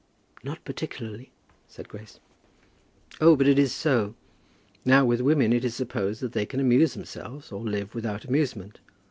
"Not 0.43 0.65
particularly," 0.65 1.31
said 1.67 1.87
Grace. 1.87 2.19
"Oh, 3.19 3.35
but 3.35 3.47
it 3.47 3.59
is 3.59 3.71
so. 3.71 4.15
Now, 4.83 5.05
with 5.05 5.21
women, 5.21 5.53
it 5.53 5.63
is 5.63 5.75
supposed 5.75 6.21
that 6.21 6.31
they 6.31 6.47
can 6.47 6.59
amuse 6.59 6.95
themselves 6.95 7.51
or 7.51 7.61
live 7.61 7.93
without 7.93 8.25
amusement. 8.25 8.79